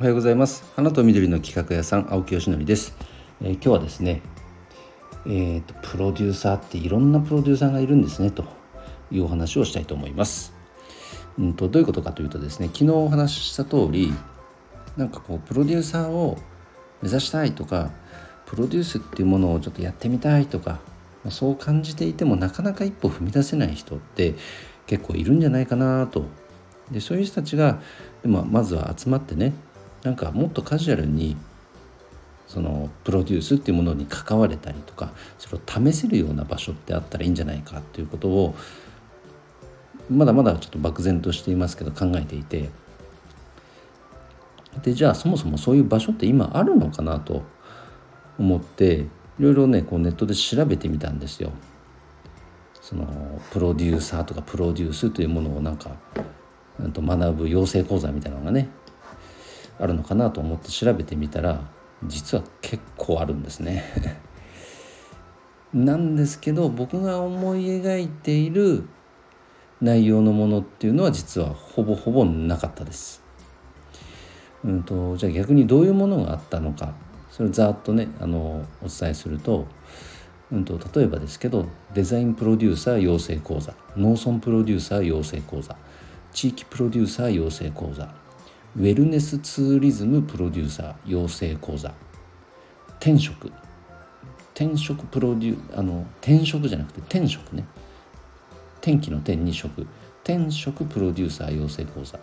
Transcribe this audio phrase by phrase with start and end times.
[0.00, 0.62] おはようございます。
[0.76, 2.94] 花と緑の企画屋さん青木よしのりです、
[3.42, 4.22] えー、今日はですね
[5.26, 8.44] えーと、プロデューサーっていろんなプロデューサーがいるんですねと
[9.10, 10.54] いうお話をしたいと思います。
[11.36, 14.14] うんとどういうことかというとですね昨日お話しした通り
[14.96, 16.38] なんかこうプロデューサーを
[17.02, 17.90] 目指したいとか
[18.46, 20.78] プロデュースっていうものをちょっとやってみたいとか
[21.28, 24.36] そう感じていてもなかなか一歩踏み出せない人って
[24.86, 26.26] 結構いるんじゃないかなと。
[26.92, 27.80] でそういう人たちが
[28.22, 29.52] でもまずは集まってね
[30.02, 31.36] なんかもっとカジュアルに
[32.46, 38.54] そのプロデュースっていうものに関われたりとかそれを試せるような場所ってあったらいいんじゃないかっていうことを
[40.10, 42.70] まだまだちょっと漠然としていますけど考えていて
[44.82, 47.42] でじゃあそもそもそういう場所って今あるのかなと
[48.38, 49.06] 思って
[49.38, 51.52] いろいろねこうネットで調べてみたんですよ。
[52.80, 55.90] そのプロデューサーとかプロデュースというものをなんか
[56.78, 58.70] 学ぶ養成講座みたいなのがね
[59.78, 61.60] あるのかなと思って調べてみたら
[62.04, 63.84] 実は結構あるんですね
[65.74, 68.84] なんですけど僕が思い描いている
[69.80, 73.22] 内容のものっていうのは実はほぼほぼなかったです。
[74.64, 76.94] うんと、じゃあ逆にどういうものがあったのか
[77.30, 79.66] それをざっとねあのお伝えすると,、
[80.50, 85.76] うんと、例えばですけどデザインプロデューサー養成講座農村プロデューサー養成講座
[86.32, 88.12] 地域プロデューサー養成講座
[88.76, 91.94] ウェルネスツーリズムプロデューサー養成講座。
[93.00, 93.50] 転職。
[94.54, 97.64] 転職プロデューあの転職じゃなくて転職ね。
[98.80, 99.86] 天気の天に職。
[100.22, 102.18] 転職プロデューサー養成講座。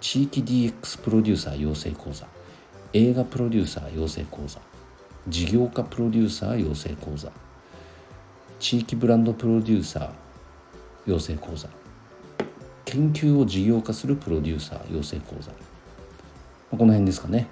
[0.00, 2.26] 地域 DX プロデューサー養成講座。
[2.92, 4.60] 映画プロデューサー養成講座。
[5.26, 7.32] 事業家プロデューサー養成講座。
[8.60, 10.10] 地域ブランドプロデューサー
[11.10, 11.68] 養成講座。
[12.84, 15.50] 研究を事業化するプロデューサー養成講座。
[16.70, 17.48] この辺ですかね。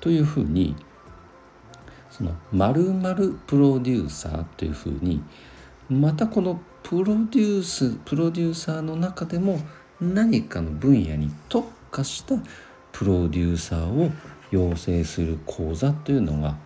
[0.00, 0.76] というふうに
[2.10, 5.22] その〇〇プロデューサーというふうに
[5.88, 9.58] またこのプロデュースプロデューサーの中でも
[10.00, 12.36] 何かの分野に特化した
[12.92, 14.10] プロデューサーを
[14.50, 16.56] 養成する講座というのが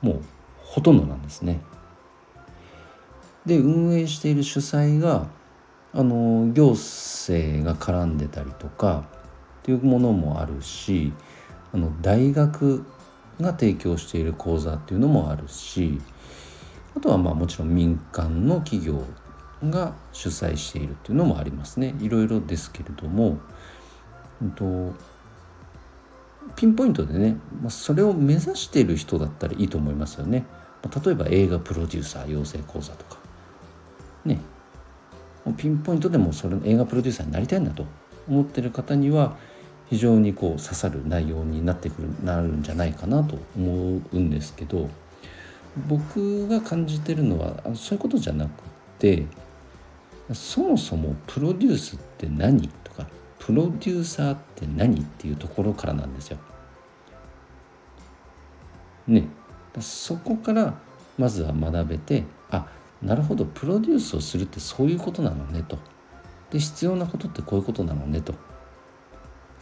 [0.00, 0.22] もう
[0.56, 1.60] ほとんどなんですね。
[3.44, 5.26] で運営している主催が
[5.92, 9.04] あの行政が絡んでたりとか
[9.62, 11.12] っていうものもあるし
[11.72, 12.84] あの大学
[13.40, 16.00] が提供している講座っていうのもあるし
[16.96, 19.04] あとはまあもちろん民間の企業
[19.70, 21.94] が主催しているっていうのもありますね。
[22.00, 23.38] いろいろですけれども、
[24.56, 24.92] と、
[26.56, 30.44] ピンポイントでね、まあ、それを目指している人だったらいいと思いますよね。
[31.04, 33.18] 例えば映画プロデューサー養成講座とか。
[34.24, 34.40] ね。
[35.56, 37.84] ピンポイントでもそれ映画プロデューサーになりたいんだと
[38.28, 39.36] 思ってる方には
[39.92, 44.88] 非常にこう刺さる内容になってくるなるんじゃないかなと思うんですけど
[45.86, 48.50] 僕が感じてるのはそういうことじゃなく
[48.98, 49.26] て
[50.32, 53.06] そもそもプロデュースって何とか
[53.38, 56.38] プロデューサーって何っていうところからなんですよ。
[59.06, 59.28] ね
[59.78, 60.72] そこから
[61.18, 62.66] まずは学べてあ
[63.02, 65.78] なるほどプロデュースをするってそういうことなのねと。
[66.50, 68.32] で必要なことってこういうことなのねと。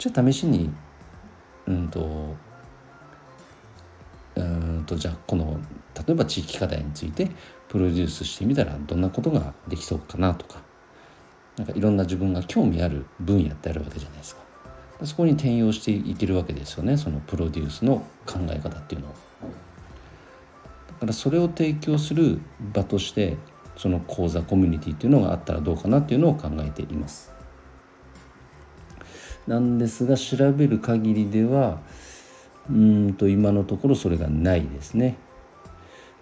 [0.01, 0.67] じゃあ試しに
[1.67, 2.35] うんと
[4.35, 5.59] うんとじゃあこの
[5.93, 7.29] 例えば地域課題について
[7.69, 10.63] プロデュースしてみたらどんなことができそうかなとか
[11.55, 14.41] なんかいろんな自分が興味ある分野ってあるわけじゃないですか。
[15.03, 16.97] そこに転用していけるわけですよね。
[16.97, 19.11] そのプロデュースの考え方っていうのを。
[19.11, 22.39] だからそれを提供する
[22.73, 23.37] 場として
[23.77, 27.30] その講座コミュニティっていうのがあったらどうかなっていうのを考えています。
[29.51, 31.81] なんですが調べる限りでは
[32.69, 35.17] うんと今のところそれがないですね。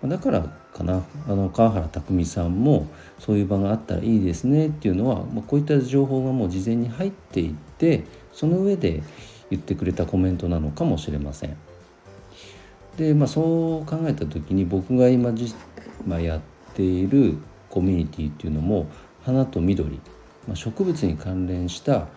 [0.03, 0.41] だから
[0.73, 2.87] かなあの川原拓さんも
[3.19, 9.03] そういう場があったらいいですねっていうのは、まあ、こういった情報がもう事前に入っていってその上で
[9.51, 11.57] 言ってくれたコメントなのかもしれません。
[12.97, 15.53] でまあそう考えた時に僕が今じ、
[16.07, 16.41] まあ、やっ
[16.73, 17.37] ている
[17.69, 18.87] コミュニティっていうのも
[19.23, 19.99] 花と緑、
[20.47, 22.07] まあ、植物に関連した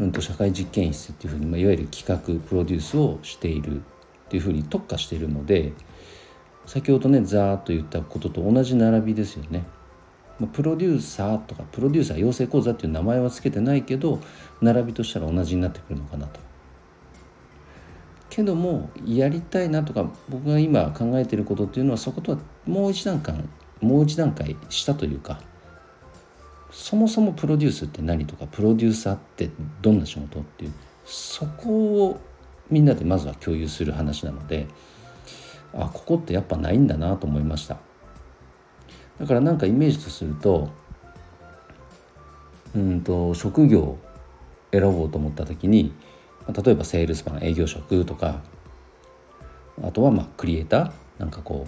[0.00, 3.82] うんと社会実験室っていうふうに、まあ、いわゆる企画プロデュースをしているっ
[4.30, 5.72] ていうふうに特化しているので
[6.64, 9.64] 先ほどねざーっと言ったことと同じ並びですよね。
[10.38, 14.20] ま、プロデューサーとかプロデューサー養成講座っていう名前は付けてないけど
[14.62, 16.40] 並びとしたら同じになってくるのかなと。
[18.30, 23.34] けどもやりたいなとか僕が今考えてることっていうのはそことはもう一段階
[23.82, 25.40] もう一段階下というか
[26.70, 29.50] そもそもプロデュースって何とかプロデューサーって
[29.82, 30.72] どんな仕事っていう
[31.04, 32.20] そこを
[32.70, 34.66] みんなでまずは共有する話なので
[35.74, 37.78] あここってやっぱないんだなと思いました。
[39.18, 40.70] だからなんかイメージとすると
[42.74, 43.98] うんと職業を
[44.72, 45.92] 選ぼうと思った時に
[46.48, 48.40] 例えばセールスマン営業職とか
[49.82, 51.66] あとはまあクリエイターなんかこ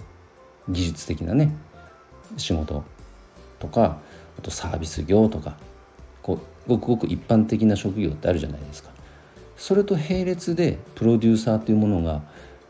[0.67, 1.53] う技術的なね
[2.37, 2.83] 仕事
[3.59, 3.99] とか
[4.37, 5.57] あとサービス業とか
[6.21, 8.91] こうごくごく一般的な職業ってあるじゃないですか。
[9.57, 12.21] それと並列でプロデューサーというものが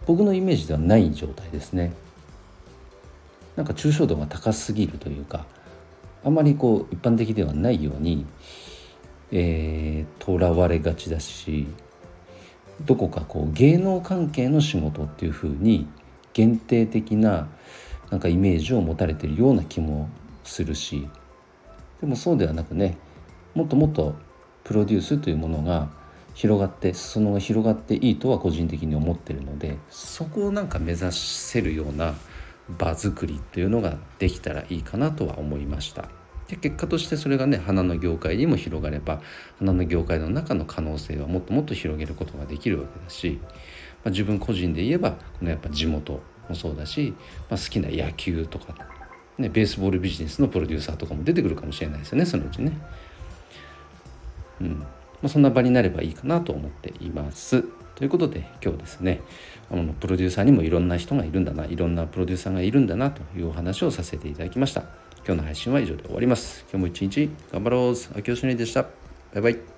[0.05, 1.93] 僕のイメージではない状態ですね。
[3.55, 5.45] なんか抽象度が高すぎるというか
[6.23, 8.25] あまりこう一般的ではないように
[9.35, 11.65] えー、われがちだし
[12.85, 15.87] どこかこう芸能関係の仕事っていうふうに
[16.33, 17.47] 限定的な
[18.11, 20.07] なんかイメージを持たれてるような気も
[20.43, 21.09] するし
[22.03, 22.97] でもそうではなくね
[23.53, 24.13] もっともっと
[24.65, 25.89] プロデュースというものが
[26.33, 32.13] 広がって裾野が広がっていいとは個人的に思ってるのでそこをなんか目指せるような
[32.77, 36.09] 場作りっていうのができたらいいかなとは思いました。
[36.49, 39.21] で結果としてそれがね花の業界にも広がれば
[39.59, 43.47] 花の業界の中の可能性はもっともっと広げることができるわけだし、ま
[44.07, 47.13] あ、自分個人で言えばこのやっぱ地元もそうだし、
[47.49, 48.75] まあ、好きな野球とか、
[49.37, 52.71] ね、ベースボールビジネスのプロデューサーとかも出てくるかもしれないですよねそのうちね。
[54.61, 54.67] うん
[55.23, 57.63] まあ、そんな場になればいいかなと思っています。
[57.95, 59.21] ということで今日ですね
[59.71, 64.81] あのプロデューサーにもいろんな人がいるんだないろんなプロデューサーがいるんだなというお話をさせていただきました。
[65.25, 66.65] 今日の配信は以上で終わります。
[66.71, 67.91] 今日も一日頑張ろう。
[68.17, 68.83] 秋吉ねでした。
[68.83, 68.89] バ
[69.35, 69.72] イバイ。